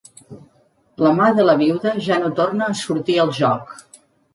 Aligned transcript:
La 1.07 1.11
mà 1.19 1.29
de 1.41 1.47
la 1.47 1.57
viuda 1.61 1.95
ja 2.09 2.21
no 2.25 2.35
torna 2.43 2.71
a 2.75 2.81
sortir 2.85 3.23
al 3.27 3.41
joc. 3.45 3.83